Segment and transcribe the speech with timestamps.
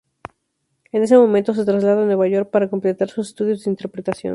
[0.93, 4.29] En ese momento se traslada a Nueva York para completar sus estudios de interpretación.